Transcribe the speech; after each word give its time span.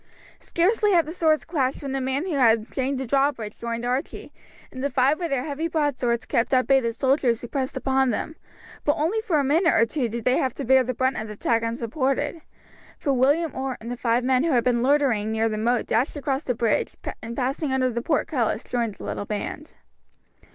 Scarcely 0.39 0.93
had 0.93 1.05
the 1.05 1.13
swords 1.13 1.45
clashed 1.45 1.83
when 1.83 1.91
the 1.91 2.01
man 2.01 2.25
who 2.25 2.33
had 2.33 2.71
chained 2.71 2.97
down 2.97 3.03
the 3.03 3.07
drawbridge 3.07 3.59
joined 3.59 3.85
Archie, 3.85 4.33
and 4.71 4.83
the 4.83 4.89
five 4.89 5.19
with 5.19 5.29
their 5.29 5.43
heavy 5.43 5.67
broadswords 5.67 6.25
kept 6.25 6.55
at 6.55 6.65
bay 6.65 6.79
the 6.79 6.91
soldiers 6.91 7.39
who 7.39 7.47
pressed 7.47 7.77
upon 7.77 8.09
them; 8.09 8.35
but 8.83 8.93
for 8.95 8.99
only 8.99 9.19
a 9.31 9.43
minute 9.43 9.71
or 9.75 9.85
two 9.85 10.09
did 10.09 10.25
they 10.25 10.37
have 10.39 10.55
to 10.55 10.65
bear 10.65 10.83
the 10.83 10.95
brunt 10.95 11.17
of 11.17 11.27
the 11.27 11.33
attack 11.33 11.61
unsupported, 11.61 12.41
for 12.97 13.13
William 13.13 13.53
Orr 13.55 13.77
and 13.79 13.91
the 13.91 13.95
five 13.95 14.23
men 14.23 14.43
who 14.43 14.49
had 14.53 14.63
been 14.63 14.81
loitering 14.81 15.31
near 15.31 15.47
the 15.47 15.59
moat 15.59 15.85
dashed 15.85 16.15
across 16.15 16.45
the 16.45 16.55
bridge, 16.55 16.95
and 17.21 17.35
passing 17.37 17.71
under 17.71 17.91
the 17.91 18.01
portcullis 18.01 18.63
joined 18.63 18.95
the 18.95 19.03
little 19.03 19.25
band. 19.25 19.73